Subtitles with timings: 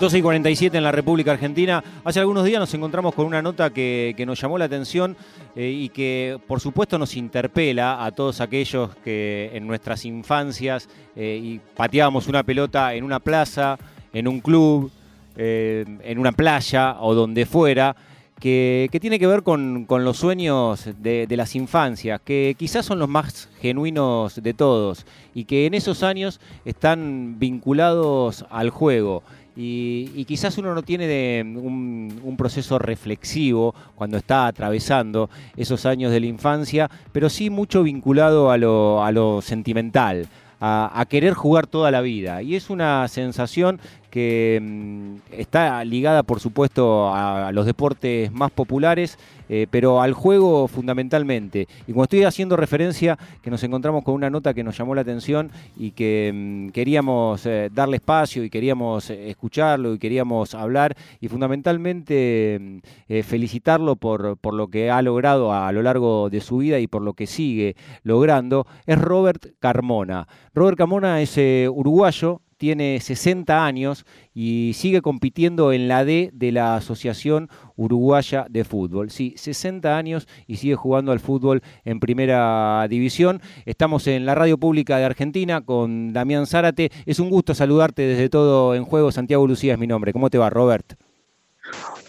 [0.00, 1.82] 12 y 47 en la República Argentina.
[2.04, 5.16] Hace algunos días nos encontramos con una nota que, nos llamó la atención
[5.56, 11.40] eh, y que por supuesto nos interpela a todos aquellos que en nuestras infancias eh,
[11.42, 13.76] y pateábamos una pelota en una plaza,
[14.12, 14.92] en un club,
[15.36, 17.96] eh, en una playa o donde fuera.
[18.40, 23.08] Que, tiene que ver con, los sueños de, de, las infancias, que quizás son los
[23.08, 29.22] más genuinos de todos y que en esos años están vinculados al juego.
[29.60, 36.20] Y, quizás uno no tiene de un, proceso reflexivo cuando está atravesando esos años de
[36.20, 40.28] la infancia, pero sí mucho vinculado a lo, a lo sentimental,
[40.60, 42.40] a, querer jugar toda la vida.
[42.40, 49.18] Y es una sensación que mm, está ligada, por supuesto, a los deportes más populares
[49.48, 51.68] eh, pero al juego fundamentalmente.
[51.86, 55.00] Y como estoy haciendo referencia, que nos encontramos con una nota que nos llamó la
[55.00, 60.96] atención y que mm, queríamos eh, darle espacio y queríamos eh, escucharlo y queríamos hablar
[61.20, 66.58] y fundamentalmente mm, felicitarlo por, por lo que ha logrado a, lo largo de su
[66.58, 70.28] vida y por lo que sigue logrando, es Robert Carmona.
[70.54, 76.76] Robert Carmona es uruguayo, tiene 60 años y sigue compitiendo en la D de la
[76.76, 79.10] Asociación Uruguaya de Fútbol.
[79.10, 83.40] Sí, 60 años y sigue jugando al fútbol en primera división.
[83.64, 86.90] Estamos en la radio pública de Argentina con Damián Zárate.
[87.06, 89.12] Es un gusto saludarte desde todo en juego.
[89.12, 90.12] Santiago Lucía es mi nombre.
[90.12, 90.94] ¿Cómo te va, Robert?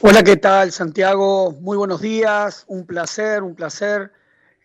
[0.02, 1.52] Hola, ¿qué tal, Santiago?
[1.62, 2.66] Muy buenos días.
[2.68, 4.12] Un placer, un placer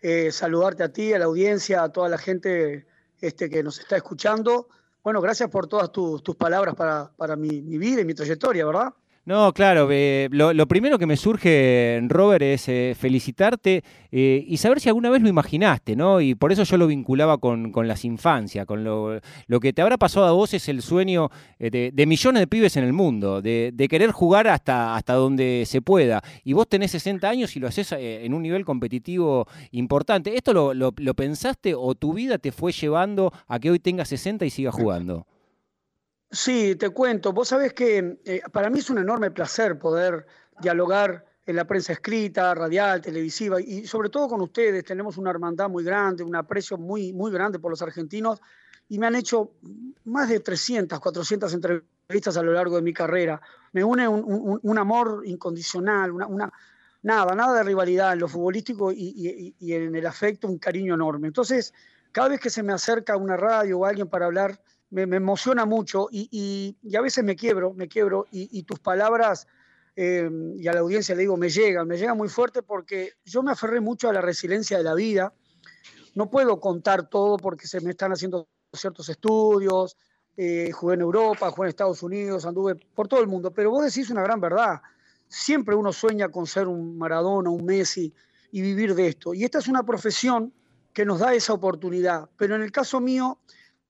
[0.01, 2.85] eh, saludarte a ti, a la audiencia, a toda la gente
[3.21, 4.67] este, que nos está escuchando.
[5.05, 8.91] Bueno, gracias por todas tus, palabras para, para mi, mi vida y mi trayectoria, ¿verdad?
[9.27, 14.79] No, claro, eh, lo, primero que me surge, Robert, es eh, felicitarte eh, y saber
[14.79, 16.21] si alguna vez lo imaginaste, ¿no?
[16.21, 19.19] Y por eso yo lo vinculaba con, las infancias, con lo,
[19.59, 22.93] que te habrá pasado a vos es el sueño de, millones de pibes en el
[22.93, 26.21] mundo, de, querer jugar hasta, hasta donde se pueda.
[26.43, 30.35] Y vos tenés 60 años y lo haces en un nivel competitivo importante.
[30.35, 34.45] ¿Esto lo, lo pensaste o tu vida te fue llevando a que hoy tengas 60
[34.45, 35.25] y sigas jugando?
[36.35, 37.31] Sí, te cuento.
[37.31, 40.27] Vos sabés que eh, para mí es un enorme placer poder
[40.59, 44.83] dialogar en la prensa escrita, radial, televisiva y sobre todo con ustedes.
[44.83, 48.41] Tenemos una hermandad muy grande, un aprecio muy, muy grande por los argentinos
[48.89, 49.53] y me han hecho
[50.03, 53.39] más de 300, 400 entrevistas a lo largo de mi carrera.
[53.71, 56.51] Me une un, amor incondicional, una,
[57.01, 61.27] nada, nada de rivalidad en lo futbolístico y, y en el afecto, un cariño enorme.
[61.27, 61.73] Entonces,
[62.11, 64.59] cada vez que se me acerca una radio o alguien para hablar
[65.03, 69.45] me, emociona mucho y, a veces me quiebro, me quiebro y, tus palabras,
[69.95, 73.43] eh, y a la audiencia le digo, me llegan, me llegan muy fuerte porque yo
[73.43, 75.33] me aferré mucho a la resiliencia de la vida.
[76.13, 79.97] No puedo contar todo porque se me están haciendo ciertos estudios,
[80.37, 83.83] eh, jugué en Europa, jugué en Estados Unidos, anduve por todo el mundo, pero vos
[83.83, 84.81] decís una gran verdad.
[85.27, 88.13] Siempre uno sueña con ser un Maradona, un Messi
[88.51, 89.33] y vivir de esto.
[89.33, 90.53] Y esta es una profesión
[90.93, 92.29] que nos da esa oportunidad.
[92.37, 93.39] Pero en el caso mío,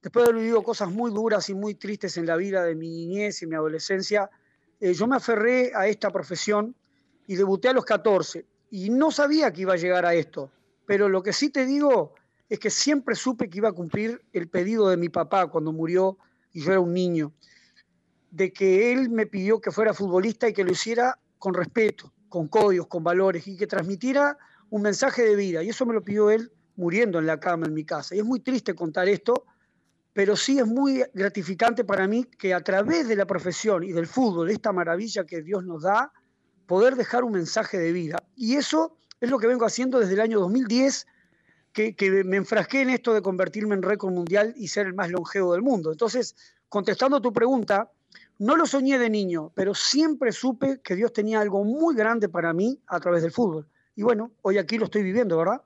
[0.06, 2.92] después de haber vivido cosas muy duras y muy tristes en la vida de mi
[2.92, 4.30] niñez y mi adolescencia,
[4.80, 6.76] eh, yo me aferré a esta profesión
[7.26, 8.46] y debuté a los 14.
[8.70, 10.52] Y no sabía que iba a llegar a esto,
[10.86, 12.14] pero lo que sí te digo
[12.50, 16.20] es que siempre supe que iba a cumplir el pedido de mi papá cuando murió
[16.54, 17.34] y yo era un niño,
[18.30, 22.48] de que él me pidió que fuera futbolista y que lo hiciera con respeto, con
[22.48, 24.38] códigos, con valores y que transmitiera
[24.70, 25.64] un mensaje de vida.
[25.64, 28.14] Y eso me lo pidió él muriendo en la cama en mi casa.
[28.14, 29.48] Y es muy triste contar esto,
[30.16, 34.08] pero sí es muy gratificante para mí que a través de la profesión y del
[34.08, 36.14] fútbol, esta maravilla que Dios nos da,
[36.68, 38.24] poder dejar un mensaje de vida.
[38.34, 41.06] Y eso es lo que vengo haciendo desde el año 2010,
[41.74, 45.12] que, que me enfrasqué en esto de convertirme en récord mundial y ser el más
[45.12, 45.92] longevo del mundo.
[45.92, 46.34] Entonces,
[46.70, 47.92] contestando a tu pregunta,
[48.40, 52.54] no lo soñé de niño, pero siempre supe que Dios tenía algo muy grande para
[52.54, 53.68] mí a través del fútbol.
[53.98, 55.62] Y bueno, hoy aquí lo estoy viviendo, ¿verdad?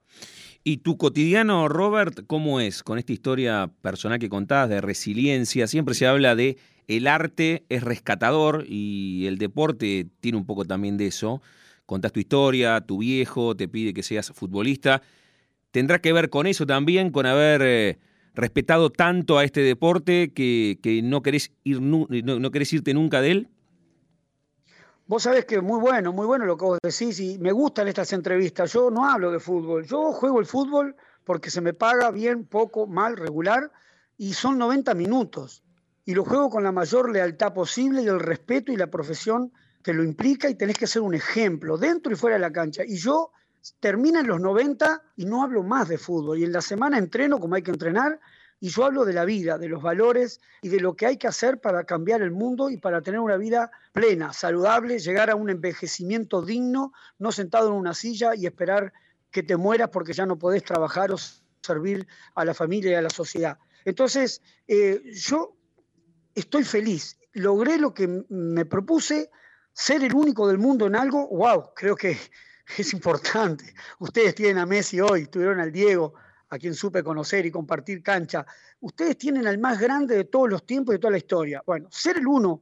[0.64, 5.68] ¿Y tu cotidiano, Robert, cómo es con esta historia personal que contás de resiliencia?
[5.68, 6.58] Siempre se habla de
[6.88, 11.42] el arte es rescatador y el deporte tiene un poco también de eso.
[11.86, 15.02] Contás tu historia, tu viejo te pide que seas futbolista.
[15.72, 18.00] ¿Tendrá que ver con eso también, con haber eh,
[18.36, 23.50] respetado tanto a este deporte que, no, querés ir, no querés irte nunca de él?
[25.10, 28.14] Vos sabés que muy bueno, muy bueno lo que vos decís y me gustan estas
[28.14, 28.72] entrevistas.
[28.74, 32.86] Yo no hablo de fútbol, yo juego el fútbol porque se me paga bien, poco,
[32.86, 33.72] mal, regular
[34.18, 35.64] y son 90 minutos.
[36.06, 39.52] Y lo juego con la mayor lealtad posible y el respeto y la profesión
[39.82, 42.84] que lo implica y tenés que ser un ejemplo dentro y fuera de la cancha.
[42.86, 43.32] Y yo
[43.80, 46.38] termina en los 90 y no hablo más de fútbol.
[46.38, 48.20] Y en la semana entreno como hay que entrenar
[48.60, 51.28] y yo hablo de la vida, de los valores y de lo que hay que
[51.28, 55.50] hacer para cambiar el mundo y para tener una vida plena, saludable, llegar a un
[55.50, 58.92] envejecimiento digno, no sentado en una silla y esperar
[59.32, 61.18] que te mueras porque ya no podés trabajar o
[61.62, 63.58] servir a la familia y a la sociedad.
[63.86, 65.56] Entonces, eh, yo
[66.36, 69.30] estoy feliz, logré lo que me propuse,
[69.72, 72.18] ser el único del mundo en algo, wow, creo que
[72.78, 73.74] es importante.
[74.00, 76.14] Ustedes tienen a Messi hoy, tuvieron al Diego,
[76.50, 78.46] a quien supe conocer y compartir cancha.
[78.82, 81.62] Ustedes tienen al más grande de todos los tiempos y de toda la historia.
[81.66, 82.62] Bueno, ser el uno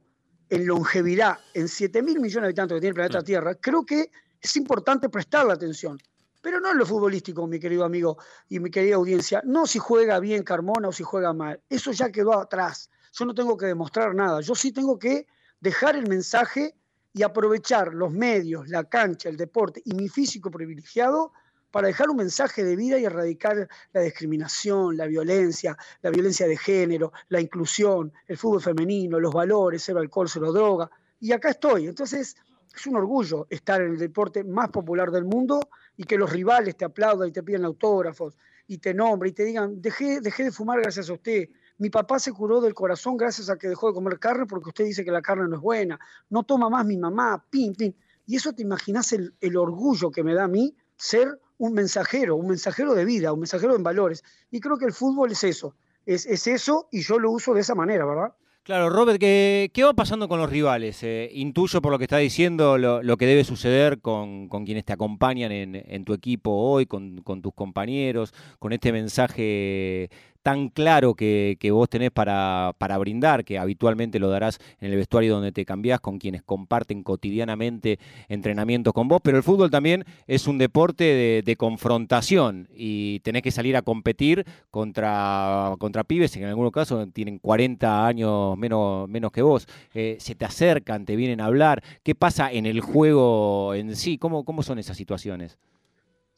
[0.50, 4.10] en longevidad en 7 mil millones de habitantes que tiene el planeta Tierra, creo que
[4.40, 5.98] es importante prestarle atención.
[6.40, 8.18] Pero no en lo futbolístico, mi querido amigo
[8.48, 9.42] y mi querida audiencia.
[9.44, 11.60] No si juega bien Carmona o si juega mal.
[11.68, 12.90] Eso ya quedó atrás.
[13.12, 14.40] Yo no tengo que demostrar nada.
[14.40, 15.26] Yo sí tengo que
[15.60, 16.76] dejar el mensaje
[17.12, 21.32] y aprovechar los medios, la cancha, el deporte y mi físico privilegiado
[21.70, 26.56] para dejar un mensaje de vida y erradicar la discriminación, la violencia, la violencia de
[26.56, 30.90] género, la inclusión, el fútbol femenino, los valores, cero alcohol, cero droga.
[31.20, 31.86] Y acá estoy.
[31.86, 32.36] Entonces,
[32.74, 35.60] es un orgullo estar en el deporte más popular del mundo
[35.96, 38.36] y que los rivales te aplaudan y te piden autógrafos
[38.66, 41.48] y te nombren y te digan, dejé, de fumar gracias a usted.
[41.78, 44.84] Mi papá se curó del corazón gracias a que dejó de comer carne porque usted
[44.84, 45.98] dice que la carne no es buena.
[46.30, 47.94] No toma más mi mamá, pin, pin.
[48.26, 52.48] Y eso te imaginas el orgullo que me da a mí ser un mensajero, un
[52.48, 54.24] mensajero de vida, un mensajero en valores.
[54.50, 55.74] Y creo que el fútbol es eso,
[56.06, 58.32] es, es eso y yo lo uso de esa manera, ¿verdad?
[58.68, 61.02] Claro, Robert, ¿qué, qué va pasando con los rivales?
[61.02, 65.50] Eh, intuyo por lo que está diciendo lo, que debe suceder con, quienes te acompañan
[65.52, 70.10] en, tu equipo hoy, con, con, tus compañeros, con este mensaje
[70.48, 75.34] tan claro que, vos tenés para, para, brindar, que habitualmente lo darás en el vestuario
[75.34, 77.98] donde te cambiás, con quienes comparten cotidianamente
[78.30, 83.50] entrenamientos con vos, pero el fútbol también es un deporte de, confrontación y tenés que
[83.50, 89.42] salir a competir contra, contra pibes, en algunos casos tienen 40 años menos, menos que
[89.42, 93.94] vos, eh, se te acercan, te vienen a hablar, ¿qué pasa en el juego en
[93.96, 94.16] sí?
[94.16, 95.58] ¿Cómo, cómo son esas situaciones?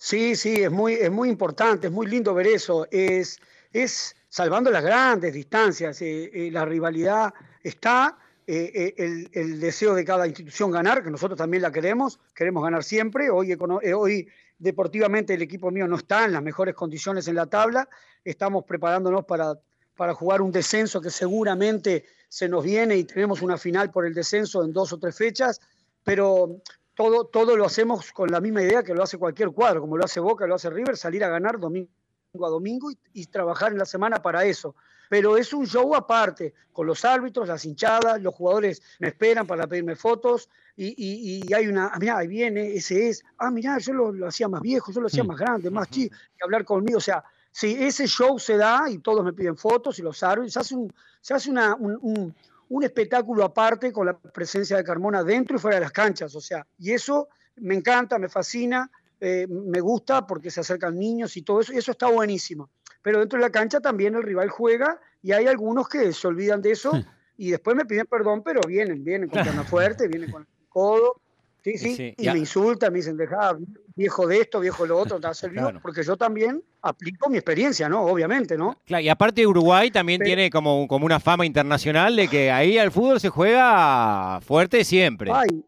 [0.03, 2.89] Sí, sí, es muy, es muy importante, es muy lindo ver eso.
[2.91, 3.39] Es,
[3.73, 6.01] es salvando las grandes distancias.
[6.03, 7.33] Eh, eh, la rivalidad
[7.63, 12.83] está, eh, el, deseo de cada institución ganar, que nosotros también la queremos, queremos ganar
[12.83, 13.31] siempre.
[13.31, 13.57] Hoy,
[13.95, 14.29] hoy
[14.59, 17.89] deportivamente el equipo mío no está en las mejores condiciones en la tabla,
[18.25, 19.55] estamos preparándonos para,
[19.97, 24.15] para jugar un descenso que seguramente se nos viene y tenemos una final por el
[24.15, 25.61] descenso en dos o tres fechas,
[26.05, 26.61] pero
[26.95, 30.05] todo, todo lo hacemos con la misma idea que lo hace cualquier cuadro, como lo
[30.05, 31.91] hace Boca, lo hace River, salir a ganar domingo
[32.35, 34.75] a domingo y, trabajar en la semana para eso.
[35.09, 39.67] Pero es un show aparte, con los árbitros, las hinchadas, los jugadores me esperan para
[39.67, 44.27] pedirme fotos y, hay una, ah, mirá, ahí viene, ese es, ah, mirá, yo lo,
[44.27, 45.27] hacía más viejo, yo lo hacía mm.
[45.27, 48.99] más grande, más chico, que hablar conmigo, o sea, si ese show se da y
[48.99, 52.33] todos me piden fotos y los árbitros, se hace un, se hace una, un,
[52.69, 56.41] un espectáculo aparte con la presencia de Carmona dentro y fuera de las canchas, o
[56.41, 58.89] sea, y eso me encanta, me fascina,
[59.21, 62.71] eh, me gusta porque se acercan niños y todo eso, y eso está buenísimo.
[63.03, 66.63] Pero dentro de la cancha también el rival juega y hay algunos que se olvidan
[66.63, 66.93] de eso
[67.37, 71.21] y después me piden perdón, pero vienen, vienen con pierna fuerte, vienen con el codo.
[71.63, 73.55] Sí, sí, y me insultan, me dicen, deja,
[73.95, 77.37] viejo de esto, viejo de lo otro, te ha servido, porque yo también aplico mi
[77.37, 78.03] experiencia, ¿no?
[78.05, 78.81] Obviamente, ¿no?
[78.87, 82.91] Claro, y aparte Uruguay también tiene como, como una fama internacional de que ahí al
[82.91, 85.31] fútbol se juega fuerte siempre.
[85.31, 85.63] Ay,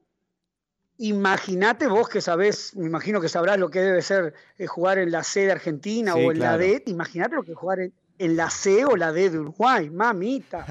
[1.03, 5.11] Imagínate vos que sabés, me imagino que sabrás lo que debe ser eh, jugar en
[5.11, 6.85] la C de Argentina o en la D.
[6.87, 10.65] Imagínate lo que es jugar en, la C o la D de Uruguay, mamita.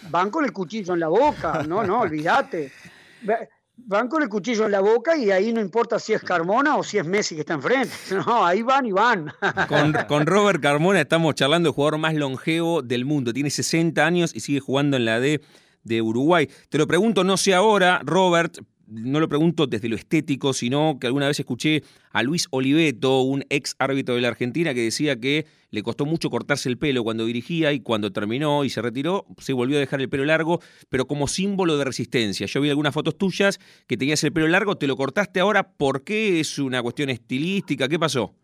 [0.10, 2.70] Van con el cuchillo en la boca, no, no, olvídate.
[3.78, 6.84] Van con el cuchillo en la boca y ahí no importa si es Carmona o
[6.84, 7.94] si es Messi que está enfrente.
[8.26, 9.32] No, ahí van y van.
[9.68, 13.32] Con, con Robert Carmona estamos charlando el jugador más longevo del mundo.
[13.32, 15.40] Tiene 60 años y sigue jugando en la D
[15.82, 16.46] de Uruguay.
[16.68, 21.06] Te lo pregunto, no sé ahora, Robert, no lo pregunto desde lo estético, sino que
[21.06, 25.46] alguna vez escuché a Luis Oliveto, un ex árbitro de la Argentina, que decía que
[25.70, 29.52] le costó mucho cortarse el pelo cuando dirigía y cuando terminó y se retiró, se
[29.52, 32.46] volvió a dejar el pelo largo, pero como símbolo de resistencia.
[32.46, 36.02] Yo vi algunas fotos tuyas que tenías el pelo largo, te lo cortaste ahora, ¿por
[36.02, 36.40] qué?
[36.40, 37.88] ¿Es una cuestión estilística?
[37.88, 38.34] ¿Qué pasó?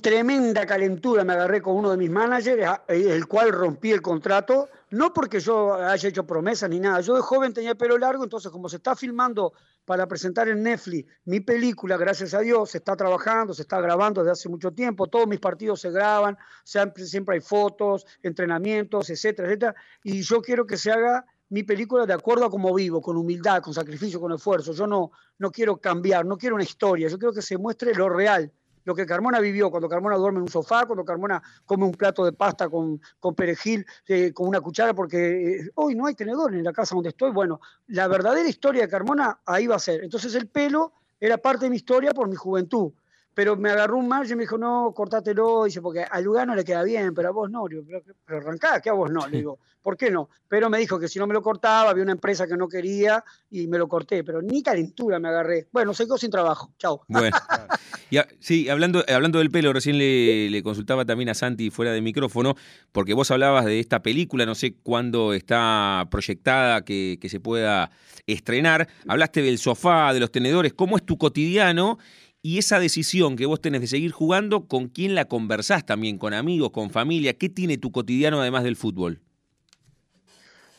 [0.00, 5.12] tremenda calentura me agarré con uno de mis managers, el cual rompí el contrato, no
[5.12, 8.68] porque yo haya hecho promesas ni nada, yo de joven tenía pelo largo, entonces como
[8.68, 9.52] se está filmando
[9.84, 14.22] para presentar en Netflix mi película, gracias a Dios, se está trabajando, se está grabando
[14.22, 19.74] desde hace mucho tiempo, todos mis partidos se graban, siempre hay fotos, entrenamientos, etcétera, etcétera,
[20.04, 23.60] y yo quiero que se haga mi película de acuerdo a cómo vivo, con humildad,
[23.60, 24.72] con sacrificio, con esfuerzo.
[24.72, 28.08] Yo no, no quiero cambiar, no quiero una historia, yo quiero que se muestre lo
[28.08, 28.50] real,
[28.84, 32.24] lo que Carmona vivió, cuando Carmona duerme en un sofá, cuando Carmona come un plato
[32.24, 36.54] de pasta con, con perejil, eh, con una cuchara, porque eh, hoy no hay tenedor
[36.54, 37.30] en la casa donde estoy.
[37.30, 40.04] Bueno, la verdadera historia de Carmona ahí va a ser.
[40.04, 42.92] Entonces el pelo era parte de mi historia por mi juventud
[43.34, 46.54] pero me agarró un mal y me dijo, no, cortátelo, dice, porque al lugar no
[46.54, 49.26] le queda bien, pero a vos no, digo, pero, pero arrancá, ¿qué a vos no?
[49.26, 50.28] Le digo, ¿por qué no?
[50.48, 53.24] Pero me dijo que si no me lo cortaba, había una empresa que no quería
[53.50, 55.68] y me lo corté, pero ni calentura me agarré.
[55.72, 57.02] Bueno, se quedó sin trabajo, chao.
[57.08, 57.36] Bueno,
[58.40, 62.54] sí, hablando, hablando del pelo, recién le, consultaba también a Santi fuera de micrófono,
[62.92, 67.90] porque vos hablabas de esta película, no sé cuándo está proyectada que, que se pueda
[68.26, 71.98] estrenar, hablaste del sofá, de los tenedores, ¿cómo es tu cotidiano?
[72.42, 76.18] Y esa decisión que vos tenés de seguir jugando, ¿con quién la conversás también?
[76.18, 77.34] ¿Con amigos, con familia?
[77.34, 79.20] ¿Qué tiene tu cotidiano además del fútbol?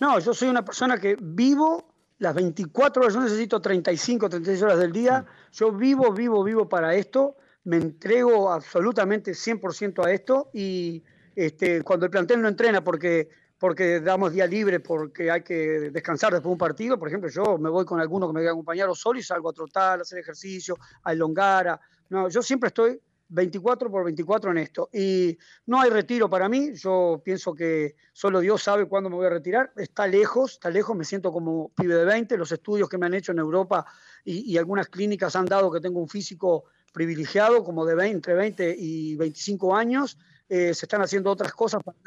[0.02, 4.80] No, yo soy una persona que vivo las 24 horas, yo necesito 35, 36 horas
[4.80, 5.22] del día.
[5.22, 5.54] Mm.
[5.54, 7.38] Yo vivo, vivo, vivo para esto.
[7.64, 11.02] Me entrego absolutamente 100% a esto y
[11.36, 13.30] este, cuando el plantel no entrena, porque
[13.64, 17.00] porque damos día libre, porque hay que descansar después de un partido.
[17.00, 19.52] Por ejemplo, yo me voy con alguno que me a acompañar o solo y salgo
[19.52, 21.80] a trotar, a hacer ejercicio, a elongar.
[22.10, 24.90] No, yo siempre estoy 24 por 24 en esto.
[24.92, 26.74] Y no hay retiro para mí.
[26.74, 29.72] Yo pienso que solo Dios sabe cuándo me voy a retirar.
[29.78, 30.98] Está lejos, está lejos.
[30.98, 32.36] Me siento como pibe de 20.
[32.36, 33.86] Los estudios que me han hecho en Europa
[34.26, 38.76] y, algunas clínicas han dado que tengo un físico privilegiado, como de 20, entre 20
[38.78, 40.18] y 25 años.
[40.50, 41.98] Eh, se están haciendo otras cosas para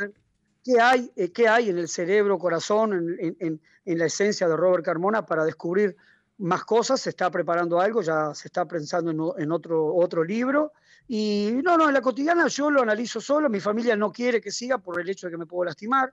[0.67, 5.25] qué hay, eh, qué hay en el cerebro, corazón, en, la esencia de Robert Carmona
[5.25, 5.97] para descubrir
[6.39, 10.73] más cosas, se está preparando algo, ya se está pensando en, otro, otro libro.
[11.07, 14.51] Y no, no, en la cotidiana yo lo analizo solo, mi familia no quiere que
[14.51, 16.13] siga por el hecho de que me puedo lastimar.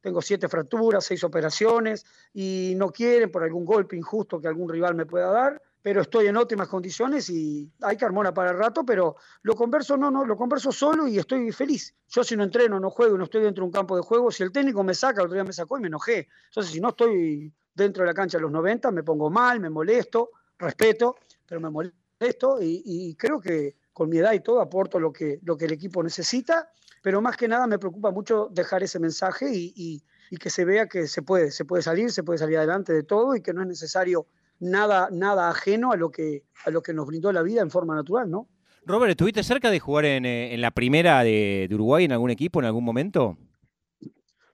[0.00, 2.04] Tengo siete fracturas, seis operaciones
[2.34, 6.28] y no quieren por algún golpe injusto que algún rival me pueda dar pero estoy
[6.28, 10.36] en óptimas condiciones y hay Carmona para el rato, pero lo converso, no, no, lo
[10.36, 11.94] converso solo y estoy feliz.
[12.08, 14.44] Yo si no entreno, no juego, no estoy dentro de un campo de juego, si
[14.44, 16.28] el técnico me saca, el otro día me sacó y me enojé.
[16.46, 19.70] Entonces, si no estoy dentro de la cancha de los 90, me pongo mal, me
[19.70, 25.12] molesto, respeto, pero me molesto y, creo que con mi edad y todo aporto lo
[25.12, 26.70] que, lo que el equipo necesita,
[27.02, 30.86] pero más que nada me preocupa mucho dejar ese mensaje y, y que se vea
[30.86, 33.62] que se puede, se puede salir, se puede salir adelante de todo y que no
[33.62, 34.28] es necesario
[34.62, 37.94] nada, nada ajeno a lo, que, a lo que nos brindó la vida en forma
[37.94, 38.48] natural, ¿no?
[38.84, 42.66] Robert, ¿estuviste cerca de jugar en, eh, la primera de, Uruguay en algún equipo en
[42.66, 43.36] algún momento?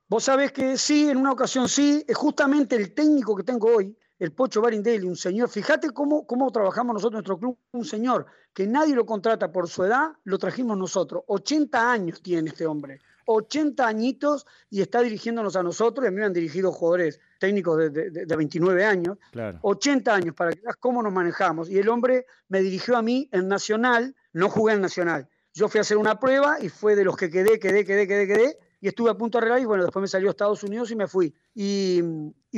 [0.07, 3.95] Vos sabés que sí, en una ocasión sí, es justamente el técnico que tengo hoy,
[4.17, 8.25] el Pocho Barindelli, un señor, fíjate cómo, cómo trabajamos nosotros en nuestro club, un señor
[8.53, 12.99] que nadie lo contrata por su edad, lo trajimos nosotros, 80 años tiene este hombre,
[13.31, 17.77] 80 añitos y está dirigiéndonos a nosotros, y a mí me han dirigido jugadores técnicos
[17.77, 19.17] de, 29 años,
[19.61, 21.69] 80 años para que veas cómo nos manejamos.
[21.69, 25.27] Y el hombre me dirigió a mí en Nacional, no jugué en Nacional.
[25.53, 28.27] Yo fui a hacer una prueba y fue de los que quedé, quedé, quedé, quedé,
[28.27, 30.89] quedé, y estuve a punto de arreglar y bueno, después me salió a Estados Unidos
[30.89, 31.33] y me fui.
[31.53, 32.01] Y,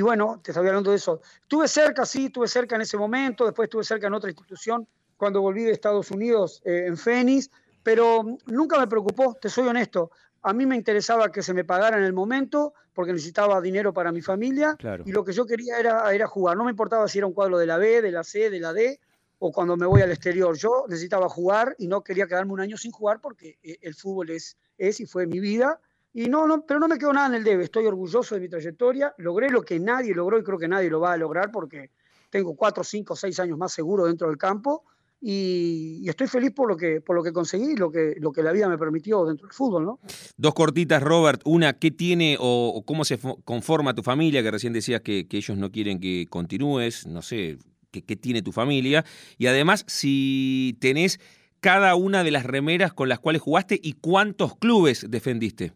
[0.02, 1.20] bueno, te estaba hablando de eso.
[1.42, 4.88] Estuve cerca, sí, estuve cerca en ese momento, después estuve cerca en otra institución
[5.18, 7.50] cuando volví de Estados Unidos eh, en Phoenix,
[7.84, 10.12] pero nunca me preocupó, te soy honesto.
[10.44, 14.12] A mí me interesaba que se me pagara en el momento porque necesitaba dinero para
[14.12, 16.58] mi familia y lo que yo quería era, era jugar.
[16.58, 18.74] No me importaba si era un cuadro de la B, de la C, de la
[18.74, 19.00] D
[19.40, 20.56] o cuando me voy al exterior.
[20.56, 24.30] Yo necesitaba jugar y no quería quedarme un año sin jugar porque eh, el fútbol
[24.32, 25.80] es, es y fue mi vida.
[26.14, 27.64] Y no, no, pero no me quedo nada en el debe.
[27.64, 29.14] Estoy orgulloso de mi trayectoria.
[29.18, 31.90] Logré lo que nadie logró y creo que nadie lo va a lograr porque
[32.30, 34.84] tengo cuatro, cinco, seis años más seguro dentro del campo
[35.24, 38.52] y, estoy feliz por lo que, por lo que conseguí, lo que, lo que la
[38.52, 40.00] vida me permitió dentro del fútbol, ¿no?
[40.36, 41.42] Dos cortitas, Robert.
[41.46, 44.42] Una, ¿qué tiene o, cómo se conforma tu familia?
[44.42, 47.60] Que recién decías que, ellos no quieren que continúes, no sé,
[47.92, 49.06] ¿qué, tiene tu familia?
[49.38, 51.20] Y además, si tenés
[51.60, 55.74] cada una de las remeras con las cuales jugaste y cuántos clubes defendiste.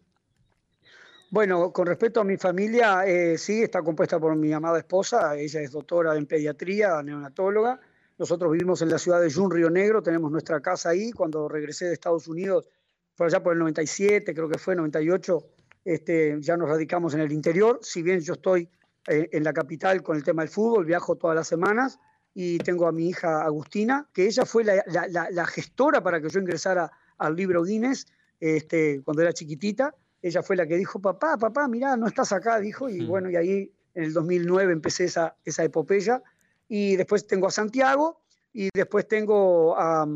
[1.30, 5.60] Bueno, con respecto a mi familia, eh, sí, está compuesta por mi amada esposa, ella
[5.60, 7.80] es doctora en pediatría, neonatóloga,
[8.18, 11.12] nosotros vivimos en la ciudad de Jun, Río Negro, tenemos nuestra casa ahí.
[11.12, 12.68] Cuando regresé de Estados Unidos,
[13.14, 15.46] por allá por el 97, creo que fue 98,
[15.84, 17.78] este, ya nos radicamos en el interior.
[17.82, 18.70] Si bien yo estoy
[19.06, 21.98] eh, en la capital con el tema del fútbol, viajo todas las semanas
[22.32, 26.90] y tengo a mi hija Agustina, que ella fue la, gestora para que yo ingresara
[27.18, 28.06] al libro Guinness
[28.40, 29.94] este, cuando era chiquitita.
[30.22, 33.36] Ella fue la que dijo, papá, papá, mirá, no estás acá, dijo, y bueno, y
[33.36, 36.22] ahí en el 2009 empecé esa, esa epopeya
[36.68, 38.20] y después tengo a Santiago
[38.52, 40.06] y después tengo a,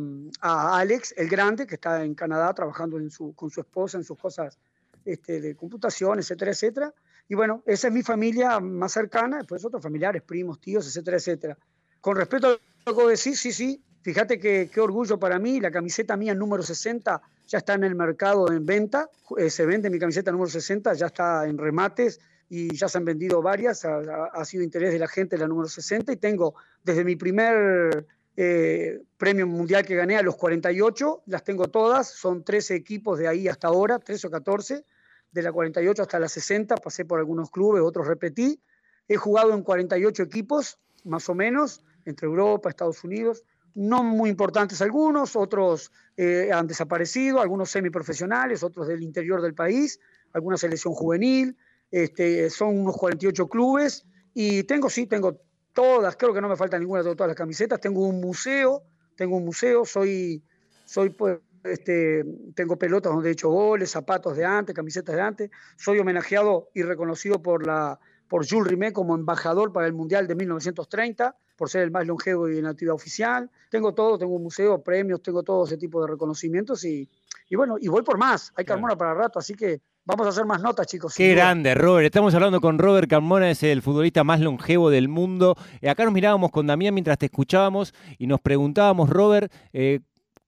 [0.40, 2.98] Alex, el grande, que está en Canadá trabajando
[3.34, 4.58] con su esposa en sus cosas
[5.04, 6.94] este, de computación, etcétera, etcétera.
[7.28, 11.58] Y bueno, esa es mi familia más cercana, después otros familiares, primos, tíos, etcétera, etcétera.
[12.00, 12.58] Con respecto a
[12.90, 16.62] lo que decís, sí, sí, fíjate que qué orgullo para mí, la camiseta mía número
[16.62, 20.94] 60 ya está en el mercado en venta, eh, se vende mi camiseta número 60,
[20.94, 22.20] ya está en remates
[22.52, 26.12] y ya se han vendido varias, ha, sido interés de la gente la número 60
[26.12, 31.68] y tengo desde mi primer eh, premio mundial que gané a los 48, las tengo
[31.68, 34.84] todas, son 13 equipos de ahí hasta ahora, 13 o 14
[35.30, 38.60] de la 48 hasta la 60, pasé por algunos clubes, otros repetí.
[39.06, 44.82] He jugado en 48 equipos, más o menos, entre Europa, Estados Unidos, no muy importantes
[44.82, 50.00] algunos, otros eh, han desaparecido, algunos semiprofesionales, otros del interior del país,
[50.32, 51.56] alguna selección juvenil,
[51.90, 55.40] este, son unos 48 clubes y tengo, sí, tengo
[55.72, 58.82] todas, creo que no me falta ninguna, de todas las camisetas, tengo un museo,
[59.16, 60.42] tengo un museo, soy,
[60.84, 65.50] soy pues, este, tengo pelotas donde he hecho goles, zapatos de antes, camisetas de antes.
[65.76, 70.34] Soy homenajeado y reconocido por, la, por Jules Rimet como embajador para el Mundial de
[70.34, 73.50] 1930, por ser el más longevo y en actividad oficial.
[73.70, 77.08] Tengo todo, tengo un museo, premios, tengo todo ese tipo de reconocimientos y,
[77.48, 78.52] y bueno, y voy por más.
[78.56, 81.14] Hay Carmona para rato, así que vamos a hacer más notas, chicos.
[81.14, 82.06] Qué grande, Robert.
[82.06, 85.56] Estamos hablando con Robert Carmona, es el futbolista más longevo del mundo.
[85.80, 90.00] Eh, acá nos mirábamos con Damián mientras te escuchábamos y nos preguntábamos, Robert, eh,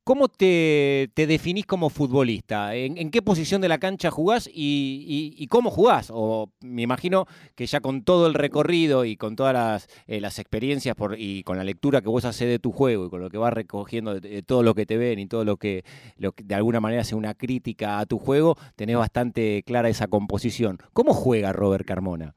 [0.04, 2.74] ¿Cómo te, definís como futbolista?
[2.74, 6.08] ¿En, qué posición de la cancha jugás y, cómo jugás?
[6.12, 10.96] O me imagino que ya con todo el recorrido y con todas las, eh, experiencias
[10.96, 13.38] por, y con la lectura que vos haces de tu juego y con lo que
[13.38, 15.84] vas recogiendo de, todo lo que te ven y todo lo que,
[16.18, 20.78] de alguna manera hace una crítica a tu juego, tenés bastante clara esa composición.
[20.92, 22.34] ¿Cómo juega Robert Carmona?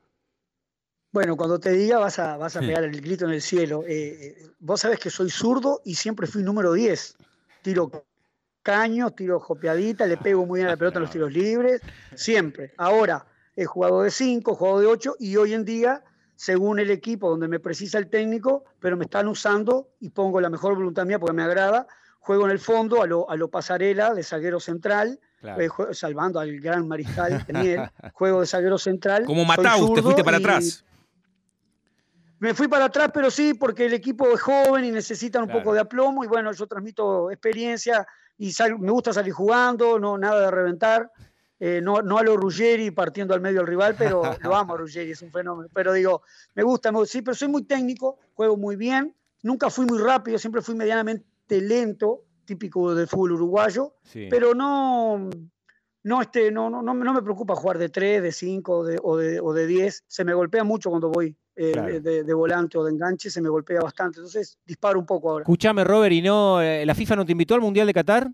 [1.11, 3.83] Bueno, cuando te diga vas a, vas a pegar el grito en el cielo.
[3.87, 7.17] Eh, eh, vos sabés que soy zurdo y siempre fui número 10
[7.65, 7.89] tiro
[8.61, 11.81] caños, tiro jopeadita, le pego muy bien a la pelota en los tiros libres,
[12.13, 12.73] siempre.
[12.77, 16.03] Ahora, he jugado de 5, he jugado de 8 y hoy en día,
[16.35, 20.51] según el equipo donde me precisa el técnico, pero me están usando y pongo la
[20.51, 21.87] mejor voluntad mía porque me agrada,
[22.19, 26.59] juego en el fondo a lo, a lo pasarela de zaguero central, eh, salvando al
[26.59, 29.25] gran mariscal Daniel, juego de zaguero central.
[29.25, 30.85] Como Matau, te fuiste para atrás.
[32.39, 35.73] Me fui para atrás, pero sí, porque el equipo es joven y necesitan un poco
[35.73, 36.23] de aplomo.
[36.23, 38.05] Y bueno, yo transmito experiencia
[38.37, 41.11] y me gusta salir jugando, no nada de reventar.
[41.57, 44.77] Eh, no, no a lo Ruggeri partiendo al medio del rival, pero lo amo a
[44.77, 45.69] Ruggeri, es un fenómeno.
[45.73, 49.15] Pero digo, me gusta, sí, pero soy muy técnico, juego muy bien.
[49.43, 53.95] Nunca fui muy rápido, siempre fui medianamente lento, típico del fútbol uruguayo.
[54.11, 55.29] Pero no,
[56.03, 58.85] no, este, no, no, no, me preocupa jugar de 3, de 5 o
[59.17, 60.03] de, o, de, 10.
[60.07, 63.79] Se me golpea mucho cuando voy eh, de, volante o de enganche, se me golpea
[63.79, 64.19] bastante.
[64.19, 65.43] Entonces disparo un poco ahora.
[65.43, 68.29] Escuchame, Robert, ¿y no eh, la FIFA no te invitó al Mundial de Qatar?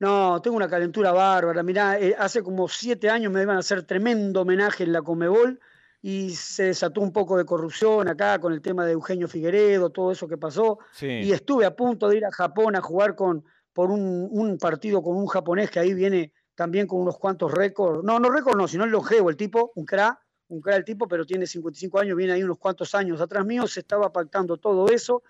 [0.00, 1.62] No, tengo una calentura bárbara.
[1.62, 5.60] Mirá, eh, hace como siete años me iban a hacer tremendo homenaje en la Comebol
[6.02, 10.10] y se desató un poco de corrupción acá con el tema de Eugenio Figueredo, todo
[10.10, 10.78] eso que pasó.
[11.00, 15.02] Y estuve a punto de ir a Japón a jugar con, por un, un partido
[15.02, 18.02] con un japonés que ahí viene también con unos cuantos récords.
[18.02, 21.24] No, no récords no, sino el longevo, el tipo, un crack un el tipo, pero
[21.24, 25.22] tiene 55 años, viene ahí unos cuantos años atrás mío, se estaba pactando todo eso,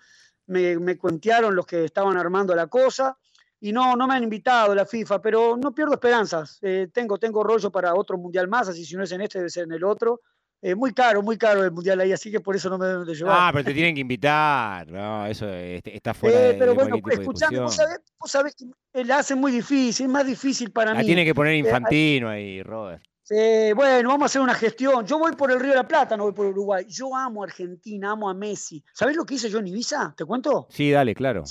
[0.47, 3.17] me, me cuentearon los que estaban armando la cosa,
[3.61, 7.43] y no, no me han invitado la FIFA, pero no pierdo esperanzas, eh, tengo, tengo
[7.43, 9.83] rollo para otro mundial más, así si no es en este, debe ser en el
[9.83, 10.21] otro,
[10.61, 13.05] eh, muy caro, muy caro el mundial ahí, así que por eso no me deben
[13.05, 13.37] de llevar.
[13.37, 17.59] Ah, pero te tienen que invitar, no, eso este, está fuera eh, Pero bueno, escuchame,
[17.59, 21.05] vos sabés, vos sabés que la hace muy difícil, es más difícil para la mí.
[21.05, 25.05] tiene que poner infantino ahí, Robert bueno, vamos a hacer una gestión.
[25.05, 26.85] Yo voy por el Río de la Plata, no voy por Uruguay.
[26.87, 28.83] Yo amo a Argentina, amo a Messi.
[28.93, 30.13] ¿Sabés lo que hice yo en Ibiza?
[30.15, 30.67] ¿Te cuento?
[30.69, 31.43] Sí, dale, claro.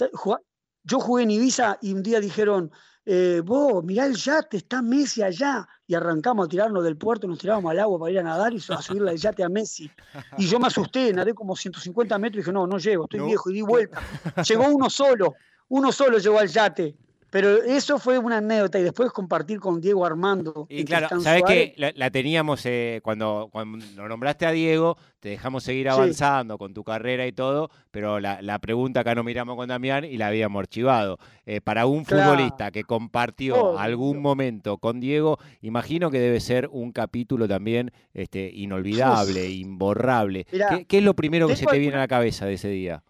[0.85, 2.71] Yo jugué en Ibiza y un día dijeron,
[3.05, 5.67] eh, vos, mirá el yate, está Messi allá.
[5.87, 8.57] Y arrancamos a tirarnos del puerto, nos tirábamos al agua para ir a nadar y
[8.57, 9.91] a subirle el yate a Messi.
[10.37, 13.51] Y yo me asusté, nadé como 150 metros y dije, no, no llego, estoy viejo
[13.51, 14.01] y di vuelta.
[14.47, 15.35] Llegó uno solo,
[15.69, 16.97] uno solo llegó al yate.
[17.31, 20.67] Pero eso fue una anécdota y después compartir con Diego Armando.
[20.71, 21.75] Y claro, ¿sabes qué?
[21.77, 27.27] La, teníamos eh, cuando, cuando nombraste a Diego, te dejamos seguir avanzando con tu carrera
[27.27, 31.19] y todo, pero la, pregunta acá no miramos con Damián y la habíamos archivado.
[31.45, 36.93] Eh, para un futbolista que compartió algún momento con Diego, imagino que debe ser un
[36.93, 40.45] capítulo también este, inolvidable, imborrable.
[40.45, 43.03] ¿Qué, ¿Qué, es lo primero que se te viene a la cabeza de ese día?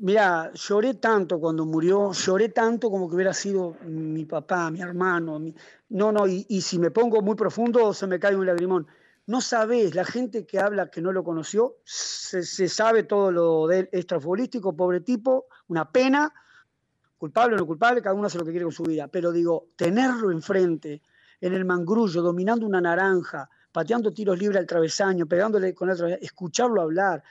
[0.00, 5.40] Mira, lloré tanto cuando murió, lloré tanto como que hubiera sido mi papá, mi hermano.
[5.90, 8.88] no, no, y, si me pongo muy profundo se me cae un lagrimón.
[9.26, 13.88] No sabes, la gente que habla que no lo conoció, se, sabe todo lo de
[13.92, 16.34] extrafutbolístico, pobre tipo, una pena,
[17.16, 19.06] culpable o no culpable, cada uno hace lo que quiere con su vida.
[19.06, 21.02] Pero digo, tenerlo enfrente,
[21.40, 26.20] en el mangrullo, dominando una naranja, pateando tiros libres al travesaño, pegándole con el travesaño,
[26.20, 27.22] escucharlo hablar.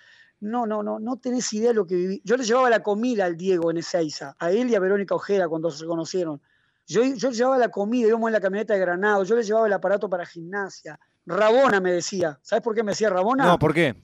[0.42, 2.22] No, no, no, no tenés idea de lo que viví.
[2.26, 5.48] Yo le llevaba la comida al Diego en Ezeiza, a él y a Verónica Ojeda
[5.48, 6.42] cuando se conocieron.
[6.88, 9.68] Yo, yo le llevaba la comida, íbamos en la camioneta de Granado, yo le llevaba
[9.68, 11.00] el aparato para gimnasia.
[11.26, 12.40] Rabona me decía.
[12.42, 13.46] ¿Sabes por qué me decía Rabona?
[13.46, 14.04] No, ¿por qué?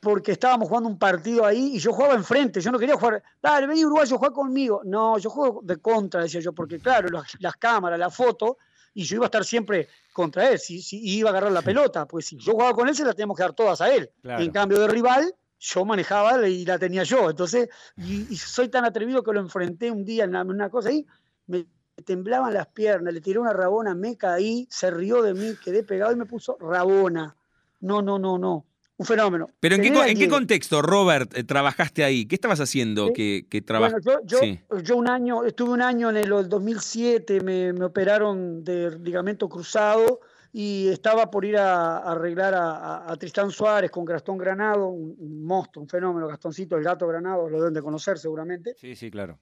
[0.00, 2.60] Porque estábamos jugando un partido ahí y yo jugaba enfrente.
[2.60, 3.22] Yo no quería jugar.
[3.40, 4.82] Dale, vení Uruguayo, juega conmigo.
[4.84, 8.58] No, yo juego de contra, decía yo, porque claro, las, las cámaras, la foto,
[8.94, 12.06] y yo iba a estar siempre contra él, si, si iba a agarrar la pelota,
[12.06, 14.10] pues si yo jugaba con él, se la teníamos que dar todas a él.
[14.20, 14.42] Claro.
[14.42, 17.30] En cambio de rival, yo manejaba y la tenía yo.
[17.30, 20.70] Entonces, y, y soy tan atrevido que lo enfrenté un día en una, en una
[20.70, 21.06] cosa ahí,
[21.46, 21.66] me
[22.04, 26.12] temblaban las piernas, le tiré una rabona, me caí, se rió de mí, quedé pegado
[26.12, 27.36] y me puso rabona.
[27.80, 28.66] No, no, no, no.
[28.96, 29.50] Un fenómeno.
[29.60, 32.26] Pero ¿en qué, en qué contexto, Robert, eh, trabajaste ahí?
[32.26, 33.12] ¿Qué estabas haciendo Sí.
[33.14, 34.60] que, que traba- Bueno, yo, yo, Sí.
[34.82, 40.20] yo un año, estuve un año en el 2007, me, me operaron de ligamento cruzado
[40.52, 44.88] y estaba por ir a, a arreglar a, a- a Tristán Suárez con Gastón Granado,
[44.88, 48.74] un, un monstruo, un fenómeno, Gastoncito, el gato Granado, lo deben de conocer seguramente.
[48.76, 49.38] Sí, sí, claro.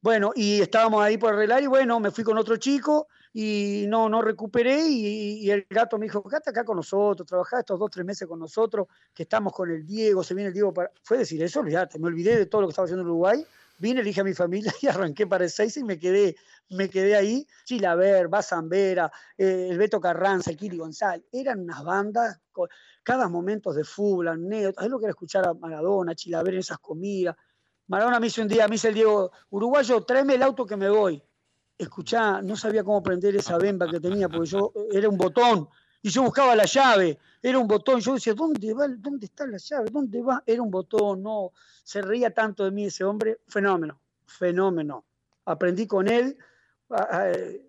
[0.00, 4.08] Bueno, y estábamos ahí por arreglar y bueno, me fui con otro chico y no,
[4.08, 7.90] no recuperé y, y el gato me dijo, quédate acá con nosotros, trabajá estos dos,
[7.90, 10.92] tres meses con nosotros, que estamos con el Diego, se viene el Diego para...
[11.02, 13.44] Fue decir eso, olvídate, me olvidé de todo lo que estaba haciendo en Uruguay,
[13.78, 16.36] vine, le dije a mi familia y arranqué para el 6 y me quedé,
[16.70, 22.40] me quedé ahí, Chilaver, Bazambera, eh, el Beto Carranza, el Kili González, eran unas bandas,
[23.02, 26.78] cada momento de fútbol, anécdotas, es lo que era escuchar a Maradona, Chilaver en esas
[26.78, 27.36] comidas,
[27.88, 30.90] Maradona me hizo un día, me dice el Diego, uruguayo, tráeme el auto que me
[30.90, 31.22] voy.
[31.78, 35.68] Escuchá, no sabía cómo prender esa bemba que tenía, porque yo era un botón,
[36.06, 38.86] y yo buscaba la llave, era un botón, yo decía, ¿dónde va?
[38.86, 39.90] ¿Dónde está la llave?
[39.90, 40.40] ¿Dónde va?
[40.46, 41.50] Era un botón, no,
[41.82, 45.04] se reía tanto de mí ese hombre, fenómeno, fenómeno.
[45.46, 46.38] Aprendí con él,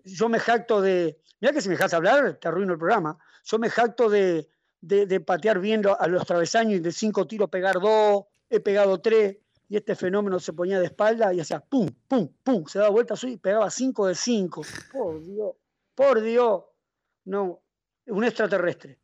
[0.04, 3.58] yo me jacto de, mira que si me dejas hablar, te arruino el programa, yo
[3.58, 4.48] me jacto de,
[4.80, 9.00] de, patear bien lo- a los travesaños y de cinco tiros pegar dos, he pegado
[9.00, 9.36] tres,
[9.68, 13.14] y este fenómeno se ponía de espalda y hacía pum, pum, pum, se daba vuelta
[13.20, 14.62] y pegaba cinco de cinco.
[14.92, 15.56] Por Dios,
[15.96, 16.62] por Dios.
[17.24, 17.60] No,
[18.08, 18.98] un extraterrestre.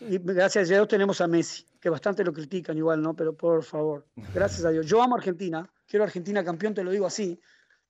[0.00, 3.14] Y gracias a Dios tenemos a Messi, que bastante lo critican igual, ¿no?
[3.14, 4.86] Pero por favor, gracias a Dios.
[4.86, 7.40] Yo amo a Argentina, quiero Argentina campeón, te lo digo así.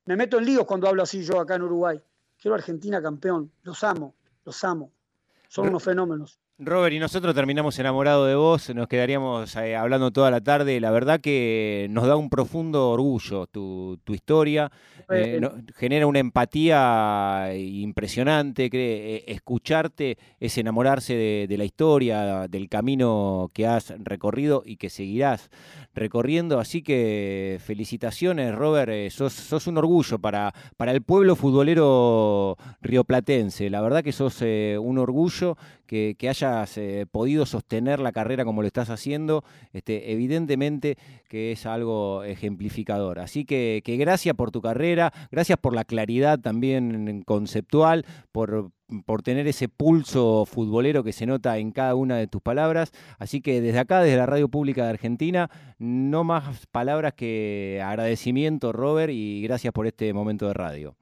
[0.05, 2.01] Me meto en líos cuando hablo así yo acá en Uruguay.
[2.39, 4.91] Quiero Argentina campeón, los amo, los amo.
[5.47, 6.39] Son unos fenómenos.
[6.57, 10.79] Robert, y nosotros terminamos enamorados de vos, nos quedaríamos eh, hablando toda la tarde.
[10.79, 14.71] La verdad que nos da un profundo orgullo tu, tu historia,
[15.09, 18.69] eh, no- genera una empatía impresionante.
[18.71, 24.77] cre- eh, escucharte es enamorarse de, de la historia, del camino que has recorrido y
[24.77, 25.49] que seguirás
[25.93, 26.59] recorriendo.
[26.61, 33.69] Así que felicitaciones, Robert, eh, sos, sos un orgullo para, para el pueblo futbolero rioplatense.
[33.69, 36.29] La verdad que sos eh, un orgullo que, que
[36.77, 43.19] eh, podido sostener la carrera como lo estás haciendo, este, evidentemente que es algo ejemplificador.
[43.19, 48.71] Así que, que gracias por tu carrera, gracias por la claridad también conceptual, por,
[49.05, 52.91] por tener ese pulso futbolero que se nota en cada una de tus palabras.
[53.17, 58.71] Así que desde acá, desde la Radio Pública de Argentina, no más palabras que agradecimiento,
[58.71, 60.95] Robert, y gracias por este momento de radio.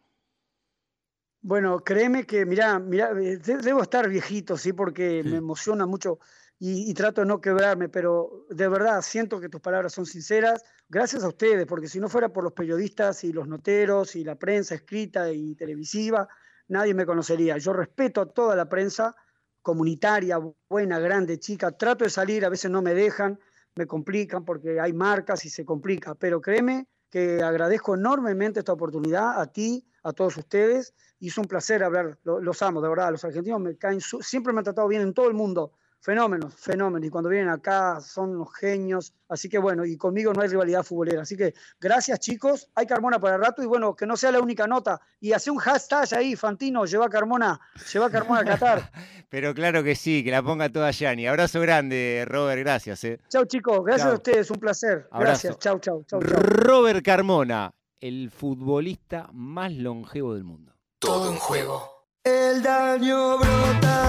[1.46, 6.20] Bueno, créeme que, mirá, mirá, eh, de- debo estar viejito, sí, porque me emociona mucho
[6.58, 10.64] y, y trato de no quebrarme, pero de verdad siento que tus palabras son sinceras.
[10.88, 14.36] Gracias a ustedes, porque si no fuera por los periodistas y los noteros y la
[14.36, 16.30] prensa escrita y televisiva,
[16.70, 17.58] nadie me conocería.
[17.58, 19.14] Yo respeto a toda la prensa
[19.62, 21.72] comunitaria, buena, grande, chica.
[21.72, 23.38] Trato de salir, a veces no me dejan,
[23.76, 29.40] me complican porque hay marcas y se complica, pero créeme que agradezco enormemente esta oportunidad
[29.40, 33.12] a ti, a todos ustedes, y es un placer hablar, lo- los amo, de verdad,
[33.12, 37.08] los argentinos me caen, siempre me han tratado bien en todo el mundo, fenómenos, fenómenos,
[37.08, 40.84] y cuando vienen acá son unos genios, así que bueno, y conmigo no hay rivalidad
[40.84, 44.42] futbolera, así que gracias chicos, hay Carmona para rato, y bueno, que no sea la
[44.42, 47.58] única nota, y hace un hashtag ahí, Fantino, lleva a Carmona,
[47.94, 48.92] lleva a Carmona a Qatar.
[49.30, 51.26] Pero claro que sí, que la ponga toda Yani.
[51.26, 53.04] Abrazo grande, Robert, gracias.
[53.06, 53.20] eh.
[53.30, 54.12] Chau chicos, gracias Chau.
[54.12, 55.20] a ustedes, un placer, Abrazo.
[55.48, 56.20] gracias, chau, chau, chau.
[56.20, 60.74] Robert Carmona, el futbolista más longevo del mundo.
[61.00, 61.90] Todo en juego.
[62.26, 64.04] El daño brota.